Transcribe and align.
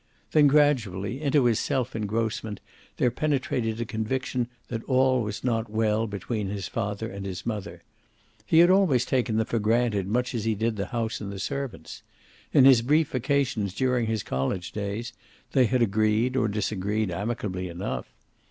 Then, 0.31 0.47
gradually, 0.47 1.21
into 1.21 1.45
his 1.45 1.59
self 1.59 1.95
engrossment 1.95 2.59
there 2.97 3.11
penetrated 3.11 3.79
a 3.79 3.85
conviction 3.85 4.47
that 4.67 4.83
all 4.85 5.21
was 5.21 5.43
not 5.43 5.69
well 5.69 6.07
between 6.07 6.47
his 6.47 6.67
father 6.67 7.07
and 7.07 7.23
his 7.23 7.45
mother. 7.45 7.83
He 8.47 8.57
had 8.57 8.71
always 8.71 9.05
taken 9.05 9.37
them 9.37 9.45
for 9.45 9.59
granted 9.59 10.07
much 10.07 10.33
as 10.33 10.43
he 10.43 10.55
did 10.55 10.75
the 10.75 10.87
house 10.87 11.21
and 11.21 11.31
the 11.31 11.37
servants. 11.37 12.01
In 12.51 12.65
his 12.65 12.81
brief 12.81 13.11
vacations 13.11 13.75
during 13.75 14.07
his 14.07 14.23
college 14.23 14.71
days 14.71 15.13
they 15.51 15.67
had 15.67 15.83
agreed 15.83 16.35
or 16.35 16.47
disagreed, 16.47 17.11
amicably 17.11 17.67
enough. 17.69 18.11